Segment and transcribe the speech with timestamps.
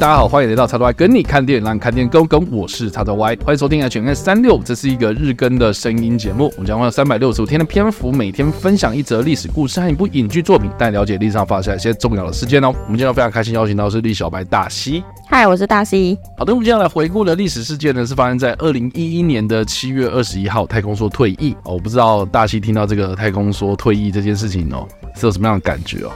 [0.00, 2.50] 大家好，欢迎来到叉叉 Y 跟你看电影，让你看电影更跟。
[2.50, 6.50] 我是叉叉 Y，欢迎收听 HNS 三六，这是一个日更的声音节目。
[6.56, 12.68] 我们将会有三百六十五天的篇幅，每天分享一则历史故事和一部影剧作品，带你了解历史上发生一些重要的事件哦。
[12.68, 15.04] 我们今天非常开心邀请到是李小白大西。
[15.28, 16.16] 嗨，我是大西。
[16.38, 21.74] 好的，我们接下来回顾的历史事件呢，是发生在二零一一年的七月二十一号，太空梭退役哦。
[21.74, 26.12] 我不知道大西听到这个太空梭退役这件事情哦，是有什么样的感觉哦？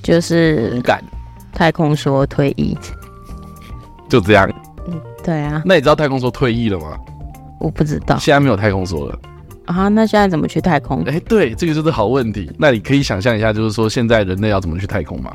[0.00, 1.02] 就是无感。
[1.52, 2.78] 太空梭退役。
[4.08, 4.50] 就这样，
[4.88, 5.62] 嗯，对啊。
[5.64, 6.96] 那你知道太空梭退役了吗？
[7.58, 9.18] 我不知道，现在没有太空梭了
[9.64, 9.88] 啊。
[9.88, 11.02] 那现在怎么去太空？
[11.04, 12.50] 哎、欸，对，这个就是好问题。
[12.58, 15.32] 那你可以想象一下，就是说现在人类要怎么去太空吗？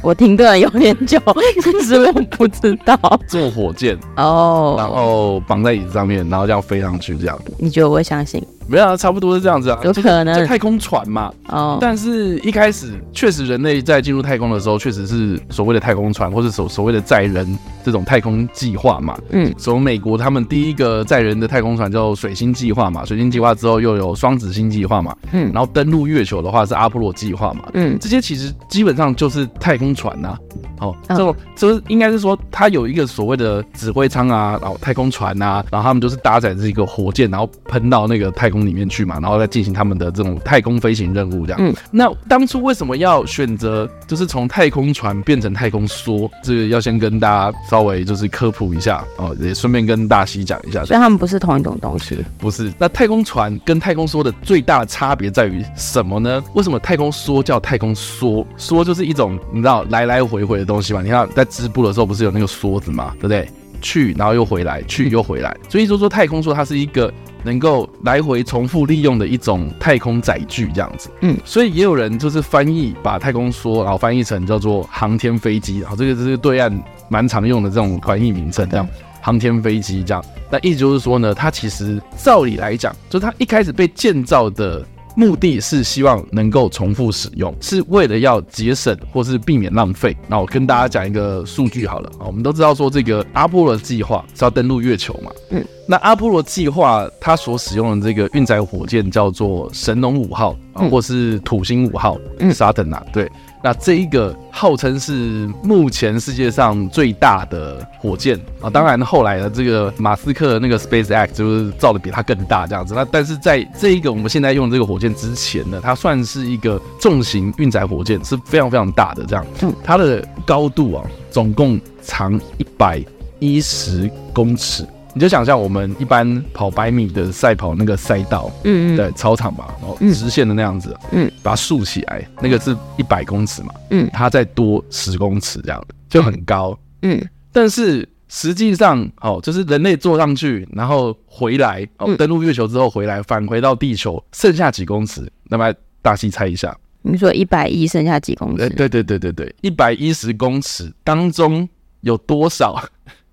[0.00, 1.20] 我停顿了有点久，
[1.62, 2.98] 其实我不知道。
[3.28, 4.80] 坐火箭哦，oh.
[4.80, 7.38] 然后绑在椅子上面，然后这样飞上去，这样。
[7.58, 8.42] 你觉得我会相信？
[8.68, 11.32] 没有啊，差不多是这样子啊，有可能太空船嘛。
[11.48, 11.78] 哦，oh.
[11.80, 19.16] 但是一开始确实人类在进入太空的时候，确实是所谓的太空船，或者所所谓的载人这种太空计划嘛。
[19.30, 25.14] 嗯，从美国他们第一个载人的太空船叫水星计划嘛，水星计划之后又有双子星计划嘛。
[25.32, 27.64] 嗯，然后登陆月球的话是阿波罗计划嘛。
[27.74, 30.38] 嗯，这些其实基本上就是太空船呐、啊。
[30.78, 41.60] 哦，这种这应该是说它有一个所谓的指挥舱啊，然后太空船啊，然后他们就是搭载这个火箭，然后喷到那个太空里面去嘛，然后再进行他们的这种太空飞行任务这样。
[41.60, 46.30] 嗯，那当初为什么要选择就是从太空船变成太空梭？
[46.42, 50.84] 这个要先跟大家稍微就是科普一下哦，也顺便跟大西讲一下。
[50.84, 52.24] 所以他们不是同一种东西？
[52.38, 52.72] 不是。
[52.78, 56.42] 那太空船跟太空梭的最大的差别在于什么呢？
[56.54, 58.44] 为什么太空梭叫太空梭？
[58.56, 61.02] 梭就是一种你知道来来回回的东西嘛？
[61.02, 63.48] 你看在织布的时候不是有那个梭子嘛，对不对？
[63.80, 71.10] 去然后又回来，去又回来，所以说说太空梭它是一个能够来回重复利用的一种太空载具这样子。
[71.20, 78.88] 嗯，所以也有人就是翻译把太空梭然后翻译成叫做航天飞机，然后这个这个对岸蛮常用的这种翻译名称，这样
[79.20, 80.24] 航天飞机这样。
[80.50, 84.86] 那意思就是说呢，它其实照理来讲，就是它一开始被建造的。
[85.16, 90.16] 目的是希望能够重复使用，是为了要节省或是避免浪费。
[90.28, 103.30] 那我跟大家讲一个数据好了啊，我们都知道说这个阿波罗计划是要登陆月球嘛，嗯，那阿波罗计划它所使用的这个运载火箭叫做神龙五号啊，或是土星五号，嗯，Saturn 啊，对。
[103.66, 112.94] 那这一个号称是目前世界上最大的火箭啊，当然后来的这个马斯克的那个 SpaceX 就是造的比它更大这样子。
[112.94, 119.44] 那但是在这一个我们现在用的这个火箭之前呢，它算是一个重型运载火箭，是非常非常大的这样。
[119.82, 123.04] 它的高度啊，总共长一百
[123.40, 124.86] 一十公尺。
[125.16, 137.18] 你就想象我们一般跑百米的赛跑那个赛道，嗯嗯，对，操场嘛，然后直线的那样子，嗯，把它竖起来，那个是一百公尺嘛，嗯，它再多十公尺这样，就很高，嗯，
[137.50, 145.26] 但是实际上，哦，就是人类坐上去，然后回来，哦，登陆月球之后回来，返回到地球，剩下几公尺？
[145.44, 145.72] 那么
[146.02, 148.68] 大细猜一下，你说一百一剩下几公尺？
[148.68, 151.66] 对对对对对，一百一十公尺当中
[152.02, 152.78] 有多少？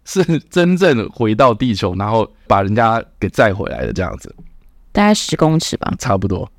[0.06, 4.36] 是真正回到地球，然后把人家给载回来的这样子，
[4.92, 6.50] 大概十公尺吧，差不多。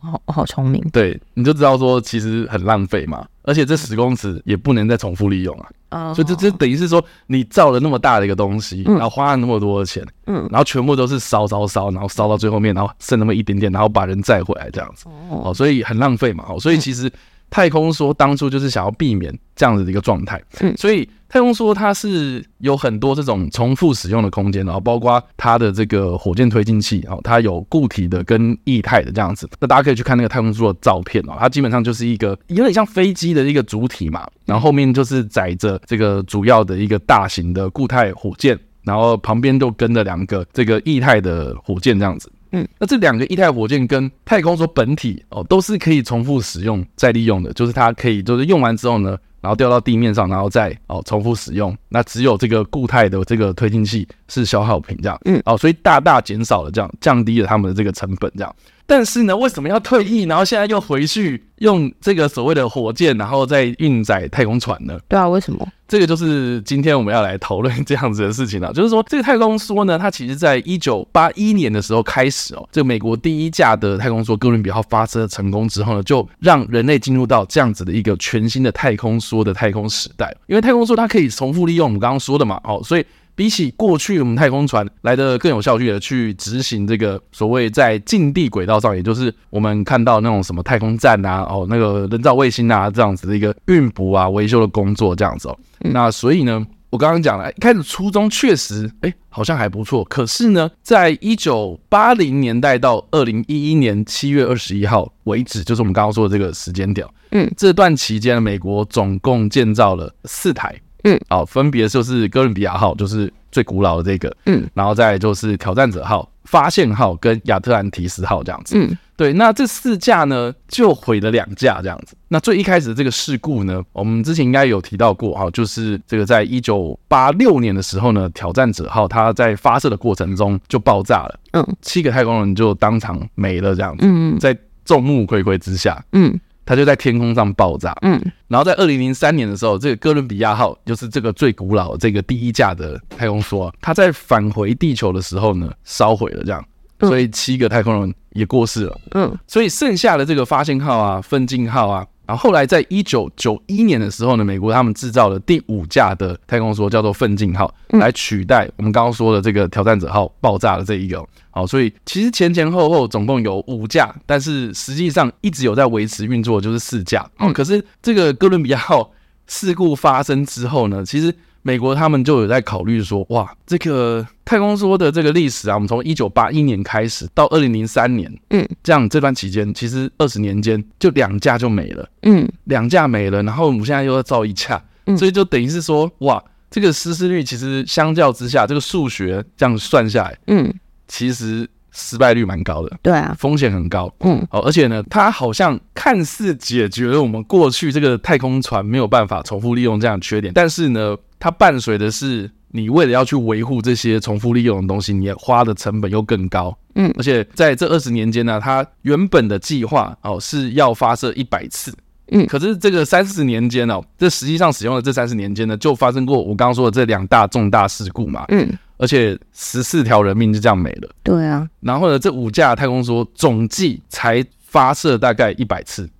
[0.00, 5.68] 好好聪明，对，你就知道说其实很浪费嘛，而且这十公尺也不能再重复利用啊。
[5.90, 16.44] 哦，所以这这等于是说你造了那么大的一个东西，然后花了那么多的钱，嗯，然后全部都是烧烧烧，然后烧到最后面，然后剩那么一点点，然后把人载回来这样子，哦，所以很浪费嘛。
[16.48, 17.10] 哦，所以其实
[17.50, 21.08] 太空说当初就是想要避免这样子的一个状态，嗯，所以。
[21.28, 29.48] 太空梭它是有很多这种重复使用的空间，然后包括它的这个火箭推进器，哦，它有固体的跟液态的这样子。
[29.60, 42.32] 那大家可以去看那个太空梭的照片哦，它基本上就是一个有点像飞机的一个主体嘛，然后后面就是载着这个主要的一个大型的固态火箭，然后旁边就跟着两个这个液态的火箭这样子。
[42.52, 49.16] 嗯，那这两个液态火箭跟太空梭本体哦都是可以重复使用再利用的，就是它可以就是用完之后呢。
[49.40, 51.74] 然后掉到地面上，然后再哦重复使用。
[51.88, 58.56] 那只有这个固态的这个推进器是消耗品，这样，嗯，哦，所以大大减少了这样，降低了他们的这个成本，这样。
[58.88, 64.98] 但是呢，为什么要退役，然后现在又回去用这个所谓的火箭，然后再运载太空船呢？
[65.06, 65.68] 对啊，为什么？
[65.86, 68.72] 这个就是今天我们要来讨论这样子的事情 了。
[68.72, 80.34] 就是说，这个太空梭呢，它其实在一九八一年的时候开始哦，这个美国第一架的太空梭哥伦比号发射成功之后呢，就让人类进入到这样子的一个全新的太空梭的太空时代。
[80.46, 83.04] 因为太空梭它可以重复利用我们刚刚说的嘛，哦，所以。
[83.38, 95.56] 比起过去我们太空船来的更有效率的去执行这个所谓在近地轨道上，也就是我们看到那种什么太空站啊，哦，那个人造卫星啊这样子的一个运补啊、维修的工作这样子哦。
[95.78, 100.02] 那所以呢，我刚刚讲了，一开始初衷确实，哎，好像还不错。
[100.06, 110.74] 可是呢，在一九八零年代到二零一一年七月二十一号为止，就是我们刚刚说的这个时间点，嗯，这段期间，美国总共建造了四台。
[111.14, 122.14] 嗯，好，分别就是哥伦比亚号，就是最古老的这个，嗯，然后再就是挑战者号、发现号跟亚特兰提斯号这样子，嗯，对，那这四架呢就毁了两架这样子。
[122.28, 136.38] 那最一开始的这个事故呢，我们之前应该有提到过哈，就是这个在一九八六年的时候呢，挑战者号它在发射的过程中就爆炸了，嗯，七个太空人就当场没了这样子，嗯嗯，在众目睽睽之下，嗯。
[136.68, 146.62] 它就在天空上爆炸，嗯，然后在二零零三年的时候，这个哥伦比亚号就是这个最古老这个第一架的太空梭，它在返回地球的时候呢，烧毁了，这样，
[147.00, 152.06] 所以七个太空人也过世了，嗯，所以剩下的这个发现号啊、奋进号啊。
[152.28, 161.26] 然后后来，在一九九一年的时候呢，美国他们制造了第五架的太空梭，叫做奋进号，来取代我们刚刚说的这个挑战者号爆炸的这一个。
[161.48, 167.26] 好，所以其实前前后后总共有五架，但是实际上一直有在维持运作，就是四架。
[167.38, 169.10] 嗯，可是这个哥伦比亚号
[169.46, 171.34] 事故发生之后呢，其实。
[171.62, 190.72] 美国他们就有在考虑说，哇，这个太空梭的这个历史啊，我们从一九八一年开始到二零零三年，嗯，这样这段期间，其实二十年间就两架就没了，嗯，两架没了，然后我们现在又要造一架，嗯，所以就等于是说，哇，这个失事率其实相较之下，这个数学这样算下来，嗯，
[191.06, 191.68] 其实。
[191.90, 211.92] 失败率蛮高的，对啊，风险很高，嗯，好，而且呢，它好像看似解决了我们过去这个太空船没有办法重复利用这样的缺点，但是呢，它伴随的是你为了要去维护这些重复利用的东西，你花的成本又更高，嗯，而且在这二十年间呢，它原本的计划哦是要发射一百次，
[212.32, 218.68] 嗯，可是这个三十年间哦，这实际上使用的这三十年间呢，就发生过我刚刚说的这两大重大事故嘛，嗯。
[219.00, 221.08] 而且十四条人命就这样没了。
[221.22, 226.10] 对啊，然后呢，这五架太空梭总计才发射大概一百次。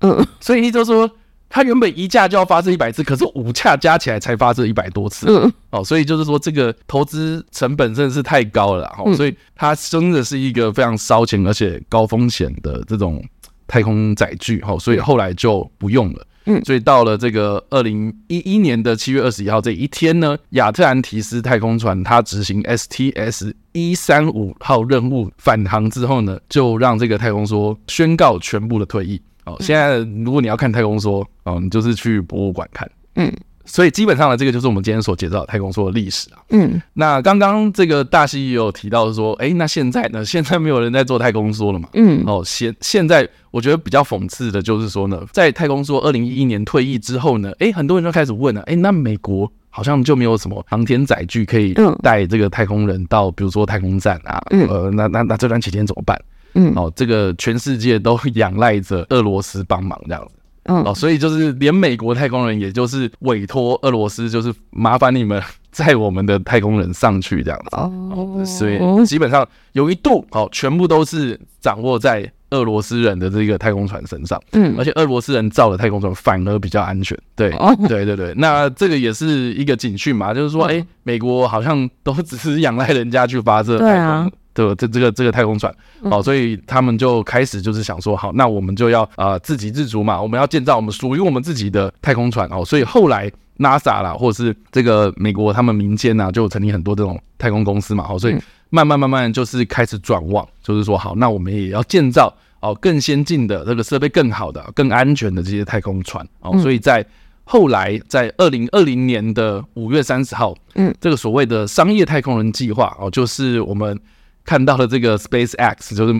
[0.00, 1.10] 嗯，所以也就说，
[1.54, 5.26] 它原本一架就要发射一百次，可是五架加起来才发射一百多次。
[5.28, 8.90] 嗯，哦，所以就是说，这个投资成本真的是太高了。
[8.96, 13.22] 哦，所以它真的是一个非常烧钱而且高风险的这种
[13.66, 14.62] 太空载具。
[14.66, 16.26] 哦，所以后来就不用了。
[16.46, 29.20] 嗯，所以到了这个二零一一年的七月二十一号这一天呢，亚特兰提斯太空船它执行 STS 一三五号任务返航之后呢，就让这个太空梭宣告全部的退役。
[29.44, 32.90] 哦，现在如果你要看太空梭，哦，你就是去博物馆看。
[33.16, 33.32] 嗯。
[33.64, 36.42] 所以基本上呢，这个就是我们今天所介绍的太空梭的历史啊。
[36.50, 40.22] 嗯，那刚刚这个大西也有提到说，哎，那现在呢？
[40.26, 41.88] 现在没有人在做太空梭了嘛？
[41.92, 51.72] 嗯，哦，现现在我觉得比较讽刺的就是说呢，在太空梭二零一一年退役之后呢，哎，很多人就开始问了，哎，那美国好像就没有什么航天载具可以
[52.02, 54.42] 带这个太空人到，比如说太空站啊？
[54.50, 56.20] 嗯，呃，那那那这段期间怎么办？
[56.54, 60.34] 嗯，哦，这个全世界都仰赖着俄罗斯帮忙这样子。
[60.64, 67.76] 嗯哦，所以就是连美国太空人，也就是委托俄罗斯，就是麻烦你们 载我们的太空人上去这样子。
[67.76, 74.40] 哦，所以基本上有一度，哦，全部都是掌握在俄罗斯人的这个太空船身上。
[74.52, 77.18] 嗯，而且俄罗斯人造的太空船反而比较安全。
[77.34, 77.50] 对，
[77.88, 78.32] 对对对。
[78.36, 83.78] 那这个也是一个警讯嘛，就是说，哎，美国好像都只是仰赖人家去发射。
[83.78, 84.30] 对啊。
[84.54, 85.74] 对，这这个这个太空船，
[86.10, 92.62] 好，所以他们就开始就是想说，好，那我们就要啊自给自足嘛，我们要建造我们属于我们自己的太空船哦。
[92.62, 98.04] 所以后来 NASA 啦，或者是这个美国他们民间呐，就成立很多这种太空公司嘛。
[98.04, 98.36] 好，所以
[98.68, 106.58] 慢慢慢慢就是开始转往，就是说，好，那我们也要建造哦更先进的这个设备、更好的、更安全的这些太空船哦。
[106.58, 107.02] 所以在
[107.44, 113.98] 后来在二零二零年的五月三十号，嗯，这个所谓的商业太空人计划哦，就是我们。
[114.44, 116.14] 看到了这个 SpaceX，就是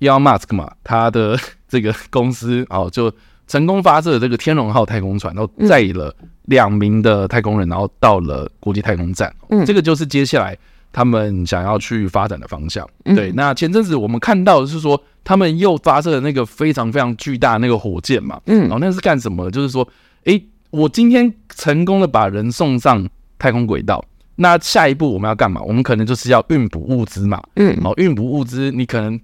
[0.00, 3.12] Elon Musk 嘛，他的 这个公司哦，就
[3.46, 6.14] 成功发射了这个天龙号太空船，然后载了
[6.46, 9.34] 两名的太空人，然后到了国际太空站。
[9.48, 10.56] 嗯，这个就是接下来
[10.92, 12.86] 他们想要去发展的方向。
[13.04, 18.40] 对，那前阵子我们看到的是说，他们又发射了那个非常非常巨大的那个火箭嘛。
[18.46, 19.50] 嗯，然后那是干什么？
[19.50, 19.88] 就是说，
[20.24, 23.08] 诶，我今天成功的把人送上
[23.38, 24.04] 太空轨道。
[24.36, 25.60] 那下一步我们要干嘛？
[25.62, 27.42] 我们可能就是要运补物资嘛。
[27.56, 29.18] 嗯，好，运补物资，你可能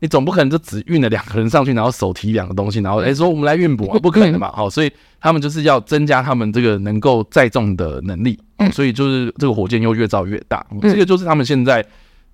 [0.00, 4.90] 你总不可能就只运了两个人上去，然后手提两个东西，然后哎、欸、说我们来运补啊，不可能嘛， 好，所以
[5.20, 8.38] 他们就是要增加他们这个能够载重的能力，
[8.72, 11.84] 所以就是这个火箭又越造越大，这个就是他们现在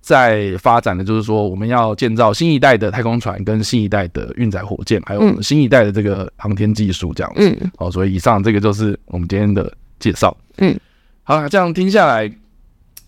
[0.00, 10.74] 在发展的，就是说我们要建造新一代的太空船跟新一代的运载火箭，还有新一代的这个航天技术这样子，好，所以以上这个就是我们今天的介绍，嗯，
[11.22, 12.32] 好，这样听下来，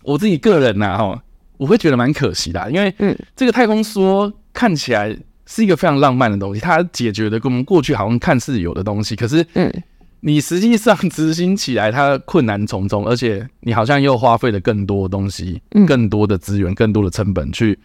[0.03, 1.23] 我自己个人呐，哈，
[1.57, 4.31] 我会觉得蛮可惜的，因为嗯，这个太空梭。
[4.55, 5.17] 看起来
[5.47, 9.83] 是一个非常浪漫的东西，它解决的跟我们过去好像看似有的东西，可是，嗯，
[10.19, 17.79] 你实际上执行起来，它困难重重，而且你好像又花费了更多东西、更多的资源、更多的成本去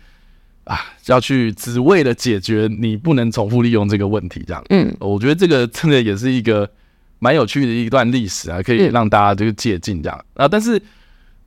[0.65, 6.69] 啊，要去只为了解决你不能重复利用这个问题，这样，嗯，我觉得这个真的也是一个
[7.19, 10.47] 蛮有趣的一段历史啊，可以让大家就是借鉴这样啊。
[10.47, 10.81] 但是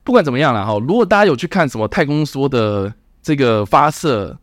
[0.04, 4.38] 不管怎么样了哈，如果大家有去看什么太空梭的这个发射。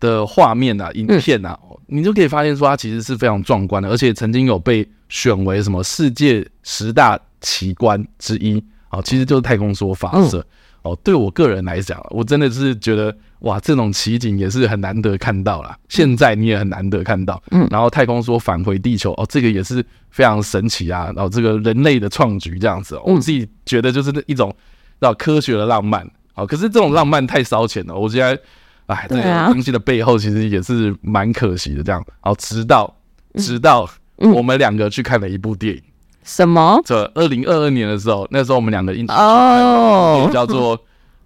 [0.00, 10.44] 的画面啊，影片啊，你就可以发现说它其实是非常壮观的，而且曾经有被选为什么世界十大奇观之一啊，其实就是太空梭发射
[10.84, 10.96] 哦。
[11.02, 15.76] 对我个人来讲，我真的是觉得哇，这种奇景也是很难得看到啦。
[15.88, 21.06] 现在你也很难得看到，嗯，然后太空说返回地球哦，这个也是非常神奇啊。
[21.16, 24.54] 然后这个人类的创举这样子，我自己觉得就是一种
[25.00, 26.46] 叫科学的浪漫哦。
[26.46, 28.38] 可是这种浪漫太烧钱了，我现在。
[28.86, 32.04] 哎，这个东西的背后其实也是蛮可惜的，这样。
[32.22, 32.94] 然后直到
[33.36, 35.82] 直到我们两个去看了一部电影，
[36.24, 36.80] 什么？
[36.84, 40.76] 这二零二二年的时候，那时候我们两个一起哦，叫做《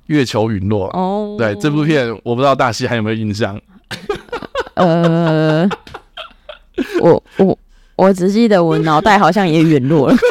[0.07, 1.37] 月球陨落》哦。
[1.39, 3.59] 对，这部片我不知道大西还有没有印象？
[4.75, 5.67] 呃，
[7.01, 7.59] 我我
[7.97, 10.17] 我只记得我脑袋好像也陨落了。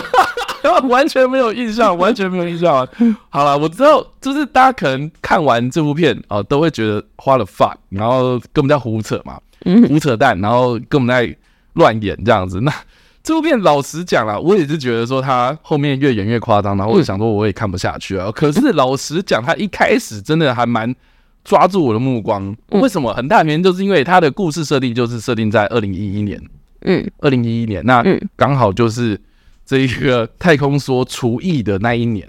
[0.90, 2.88] 完全没有印象，完全没有印象啊！
[3.30, 9.40] 好了，我知道，就是大家可能看完这部片啊、呃，都会觉得花了 fuck，然后跟我们在胡扯嘛，
[9.88, 11.36] 胡扯淡，然后跟我们在
[11.74, 12.60] 乱演这样子。
[12.62, 12.72] 那
[13.28, 18.32] 这部片老实讲啦，我也是觉得说他后面越演越夸张，然后我就想说我也看不下去啊。
[18.32, 20.96] 可是老实讲，他一开始真的还蛮
[21.44, 22.56] 抓住我的目光。
[22.70, 23.14] 为什么？
[23.14, 26.42] 很大原因就是因为他的故事设定就是设定在二零一一年，
[26.84, 28.02] 嗯，二零一一年，那
[28.38, 29.20] 刚好就是。
[29.70, 32.26] 这一个太空梭除役的那一年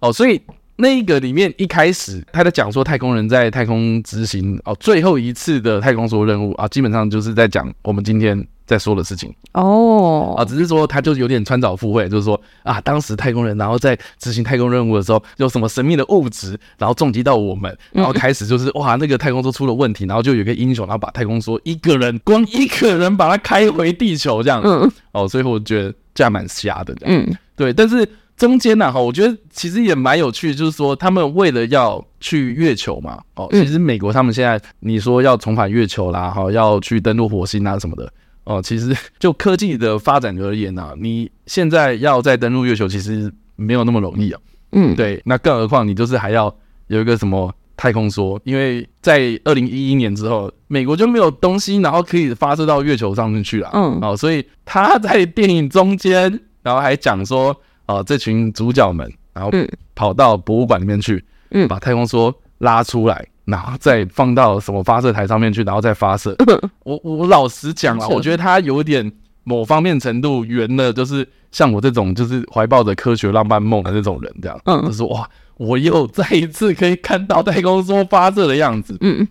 [0.00, 0.40] 哦，所以
[0.80, 9.34] 那一个里面一开始他在讲说太空人在太空执行哦最后一次的太空梭任务啊，基本上就是在讲我们今天在说的事情。
[9.54, 10.36] 哦。
[10.38, 24.62] 啊，只是说他就有点穿凿附会，就是说啊，当时太空人然后在执行太空任务的时候，有什么神秘的物质，然后重击到我们，然后开始就是哇，那个太空梭出了问题，然后就有个英雄，然后把太空梭一个人光一个人把它开回地球这样。
[24.64, 24.88] 嗯。
[25.10, 25.92] 哦，所以我觉得。
[26.14, 28.04] 这样蛮瞎的，嗯，对，但是
[28.38, 38.10] 中间呢，哈，我觉得其实也蛮有趣，就是说他们为了要去月球嘛，哦，其实美国他们现在你说要重返月球啦，哈，要去登陆火星啊什么的，
[38.44, 44.40] 哦，其实就科技的发展而言呢，你现在要再登陆月球，其实没有那么容易啊，
[44.72, 46.54] 嗯，对，那更何况你就是还要
[46.86, 47.52] 有一个什么。
[47.80, 53.70] 太空梭，因为在二零一一年之后，美国就没有东西，然后可以发射到月球上面去了。
[53.72, 57.56] 嗯，哦，所以他在电影中间，然后还讲说，
[57.88, 59.50] 哦，这群主角们，然后
[59.96, 66.36] 跑到博物馆里面去，嗯，把太空梭拉出来，然后再放到什么发射台上面去，然后再发射。
[66.84, 69.10] 我我老实讲啊，我觉得他有点
[69.42, 75.28] 某方面程度圆了，就是像我这种就是怀抱着科学浪漫梦的那种人，这样，嗯，就是哇。
[75.56, 78.96] 我又再一次可以看到太空梭发射的样子。
[79.00, 79.26] 嗯，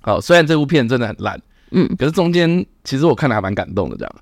[0.00, 1.42] 好，虽然这部片真的很烂，
[1.72, 4.14] 嗯，可是中间其实我看的还蛮感动的，这样。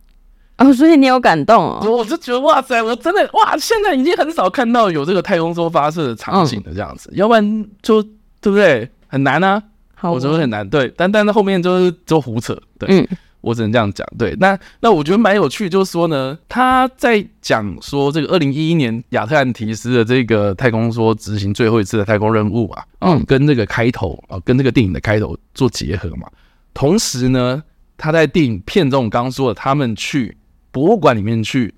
[0.61, 1.81] 哦，所以你有感动哦？
[1.91, 8.03] 我就觉得哇塞，我真的哇，现在已经很少看到有这个太空梭发射的场景的这样子，要不然就
[8.41, 8.89] 对不对？
[9.09, 9.61] 很难啊，
[10.03, 10.69] 我觉得很难。
[10.69, 13.01] 对，但但是后面就是就胡扯，对。
[13.01, 13.09] 嗯
[13.43, 26.29] 我只能这样讲，对，那那我觉得蛮有趣，就是说呢，他在讲说这个二零一一年亚特兰提斯的这个太空梭执行最后一次的太空任务啊，嗯，跟这个开头啊，跟这个电影的开头做结合嘛。
[26.75, 27.63] 同时呢，
[27.97, 30.37] 他在电影片中刚刚说了，他们去
[30.71, 31.73] 博物馆里面去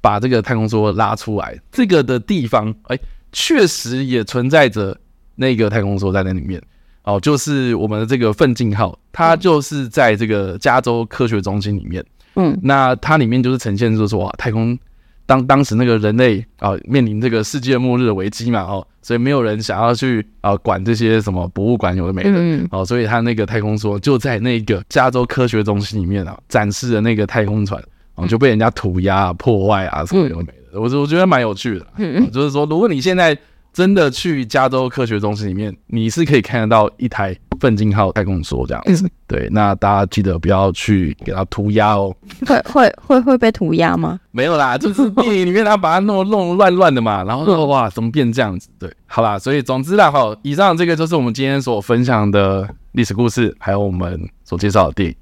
[0.00, 2.98] 把这个太空梭拉出来，这个的地方，哎，
[3.32, 4.96] 确实也存在着
[5.34, 6.62] 那个太空梭在那里面。
[7.02, 12.04] 哦，就是我们的这个奋进号，它就是在这个加州科学中心里面。
[12.34, 14.76] 嗯，那它里面就是呈现就是说，哇，太空
[15.24, 27.80] 当当时那个人类啊面临这个世界末日的危机嘛，哦，所以没有人想要去啊管这些什么博物馆有的没的，嗯，哦，所以它那个太空梭就在那个加州科学中心里面啊展示的那个太空船，
[28.16, 33.36] 哦，就被人家涂鸦啊破坏啊什么有的没的，我我觉得蛮有趣的，嗯，就是说如果你现在。
[33.76, 39.04] 真的去加州科学中心里面，你是可以看得到一台奋进号太空梭这样子。
[39.06, 42.16] 嗯、对，那大家记得不要去给它涂鸦哦。
[42.46, 44.18] 会会会会被涂鸦吗？
[44.30, 48.70] 没有啦，就是电影里面他把它弄弄乱乱的嘛，然后说哇，怎么变这样子？
[48.78, 55.14] 对，好啦，所以总之啦，好，以上这个就是我们今天所分享的历史故事，还有我们所介绍的电影。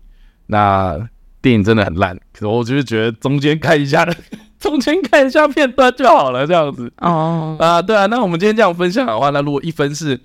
[0.47, 0.97] 那
[1.45, 4.09] 电影真的很烂，可是我就是觉得中间看一下，
[4.59, 6.91] 中间看一下片段就好了，这样子。
[7.03, 10.19] 哦，啊，对啊，那我们今天这样分享的话，那如果一分是，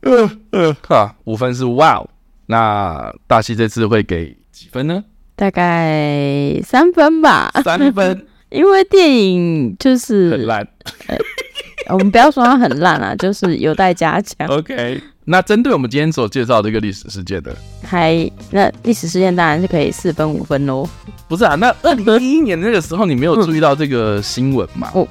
[0.00, 2.08] 呃呃，哈，五分是哇哦，
[2.46, 5.04] 那大西这次会给几分呢？
[5.36, 7.50] 大概三分吧。
[7.62, 10.66] 三分， 因为电影就是很烂。
[11.08, 11.18] 呃
[11.90, 14.48] 我们不要说它很烂啊，就是有待加强。
[14.48, 20.86] OK，那针对我们今天所介绍的一个历史事件的，还那历史事件当然是可以四分五分喽。
[21.26, 24.90] 不是啊，那二零一一年那个时候你没有注意到这个新闻吗？
[24.94, 25.08] 我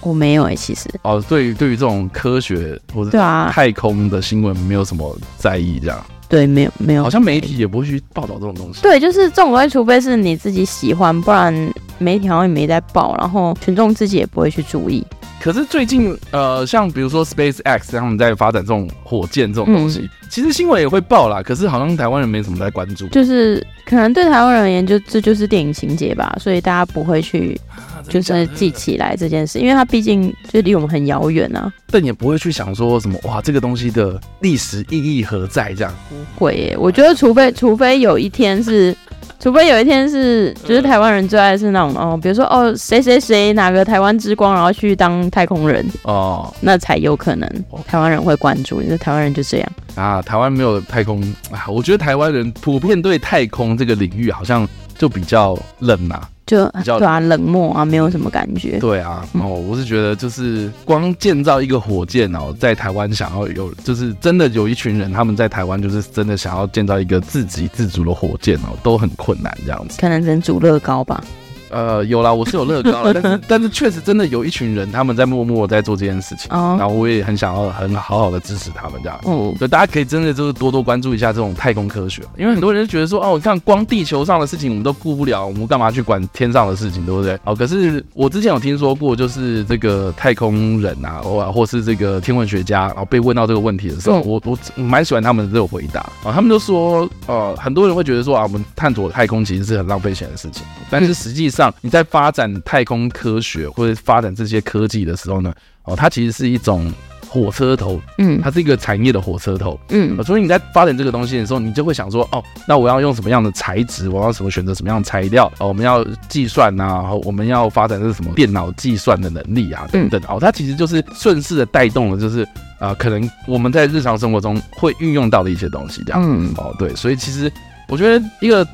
[0.00, 0.90] 我没有哎、欸，其实。
[1.02, 6.04] 哦，对于对于这种科学或者对啊太空的新闻没有什么在意这样。
[6.32, 8.80] 对，没有没有，好像媒体也不会去报道这种东西。
[8.80, 11.52] 对，就是这种东西，除非是你自己喜欢，不然
[11.98, 15.06] 媒体好像也没在报，然后群众自己也不会去注意。
[15.42, 21.42] 可是最近，呃，像比如说 SpaceX 他们在发展这种火箭这种东西，嗯、其实新闻也会报啦。
[21.42, 27.60] 可是好像台湾人没什么在关注，就是可能对台湾人而言，就这就是电影情节吧，所以大家不会去
[28.08, 31.70] 就是记起来这件事，因为它毕竟就离我们很遥远啊。
[31.88, 35.92] 但也不会去想说什么哇，这个东西的历史意义何在这样？
[36.38, 38.96] 不会耶，我觉得除非除非有一天是。
[39.40, 48.80] 除非有一天是，就是台湾人最爱是那种哦，比如说哦，谁谁谁哪个台湾之光，然后去当太空人哦，那才有可能台湾人会关注。
[48.80, 54.64] 因为台湾人就这样啊，台湾没有太空啊，我觉得台湾人普遍对太空这个领域好像
[55.02, 56.28] 就比较冷呐、啊。
[56.46, 58.78] 就比较对啊，冷漠啊，没有什么感觉。
[58.78, 70.00] 对啊，哦，我是觉得就是光建造一个火箭哦，在台湾想要有，就是真的有一群人他们在台湾就是真的想要建造一个自给自足的火箭哦，都很困难这样子。
[70.00, 71.24] 可能只能煮乐高吧。
[71.72, 87.38] 呃，有啦，我是有乐高了， 但是但是确实真的有一群人他们在默默在做这件事情，哦、然后我也很想要很好好的支持他们这样，哦，所以大家可以真的就是多多关注一下这种太空科学，因为很多人就觉得说，哦，你看光地球上的事情我们都顾不了，我们干嘛去管天上的事情，对不对？
[87.44, 101.61] 哦，可是我之前有听说过，就是这个太空人啊，或或是这个天文学家，然后被问到这个问题的时候，我我蛮喜欢他们的这个回答啊，他们就说，呃，很多人会觉得说啊，我们探索太空其实是很浪费钱的事情，但是实际上。
[101.82, 105.52] 你在发展太空科学或者发展这些科技的时候呢，
[105.84, 106.90] 哦，它其实是一种
[107.28, 122.42] 火车头，嗯，它是一个产业的火车头，嗯，所以你在发展这个东西的时候，你就会想说，哦，那我要用什么样的材质，我要什么选择什么样的材料，哦，我们要计算啊，我们要发展的是什么电脑计算的能力啊，等等，哦，它其实就是顺势的带动了，就是
[122.78, 127.50] 啊、呃，可能我们在日常生活中会运用到的一些东西，这样，嗯，哦，对，所以其实
[127.88, 128.66] 我觉得一个。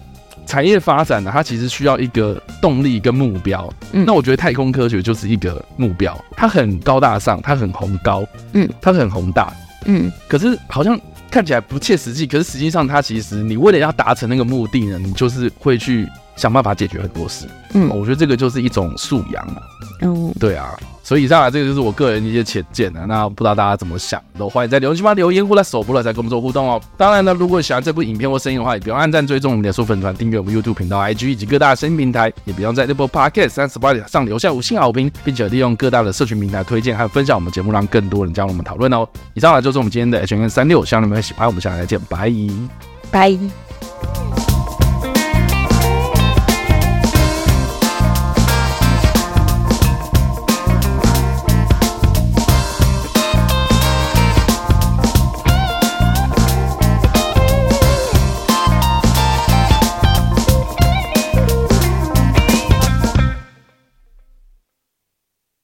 [0.49, 3.71] 产业发展呢，它其实需要一个动力跟目标。
[3.93, 9.53] 嗯，那我觉得太空科学就是一个目标，它很高大上，它很宏高，嗯，它很宏大，
[9.85, 10.11] 嗯。
[10.27, 10.99] 可是好像
[11.31, 17.47] 看起来不切实际，可是实际上它其实你为了要达成那个目的呢，你就是会去想办法解决很多事。
[17.75, 19.63] 嗯，我觉得这个就是一种素养啊。
[20.01, 20.75] 嗯，对啊。
[21.09, 23.07] 所以以上啊，这个就是我个人的一些浅见啊。
[23.09, 26.79] 那不知道大家怎么想，都欢迎在留言区发留言或者手部来跟我们做互动哦。
[26.99, 39.09] 当然呢，如果喜欢这部影片或声音的话，也不用按赞、追踪我们的书粉团、订阅我们 YouTube 频道、IG 以及各大声音平台，也不用在 Apple Podcast 三十八点上留下五星好评，并且利用各大的社群平台推荐还有分享我们节目，让更多人加入我们讨论哦。
[39.33, 41.47] 以上啊，就是我们今天的 H&M 365，希望你们会喜欢。
[41.47, 42.31] 我们下次再见，拜
[43.11, 44.58] 拜。